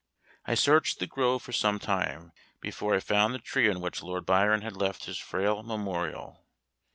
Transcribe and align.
I 0.45 0.55
searched 0.55 0.97
the 0.97 1.05
grove 1.05 1.43
for 1.43 1.51
some 1.51 1.77
time, 1.77 2.31
before 2.59 2.95
I 2.95 2.99
found 2.99 3.35
the 3.35 3.37
tree 3.37 3.69
on 3.69 3.81
which 3.81 4.01
Lord 4.01 4.25
Byron 4.25 4.61
had 4.61 4.75
left 4.75 5.05
his 5.05 5.19
frail 5.19 5.61
memorial. 5.61 6.43